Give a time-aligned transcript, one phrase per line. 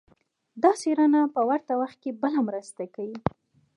[0.63, 3.17] دا څېړنه په ورته وخت کې بله مرسته کوي.